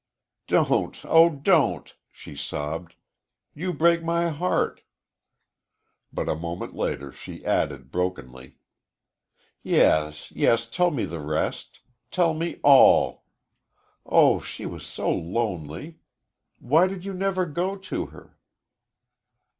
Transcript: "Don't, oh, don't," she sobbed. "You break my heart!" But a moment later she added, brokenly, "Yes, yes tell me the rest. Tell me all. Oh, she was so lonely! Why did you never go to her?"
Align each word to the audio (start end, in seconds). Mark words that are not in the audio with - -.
"Don't, 0.47 0.99
oh, 1.05 1.29
don't," 1.29 1.93
she 2.11 2.35
sobbed. 2.35 2.95
"You 3.53 3.71
break 3.71 4.01
my 4.01 4.29
heart!" 4.29 4.81
But 6.11 6.27
a 6.27 6.33
moment 6.33 6.73
later 6.75 7.11
she 7.11 7.45
added, 7.45 7.91
brokenly, 7.91 8.55
"Yes, 9.61 10.31
yes 10.31 10.67
tell 10.67 10.89
me 10.89 11.05
the 11.05 11.19
rest. 11.19 11.81
Tell 12.09 12.33
me 12.33 12.59
all. 12.63 13.25
Oh, 14.03 14.39
she 14.39 14.65
was 14.65 14.87
so 14.87 15.11
lonely! 15.15 15.99
Why 16.57 16.87
did 16.87 17.05
you 17.05 17.13
never 17.13 17.45
go 17.45 17.75
to 17.77 18.07
her?" 18.07 18.39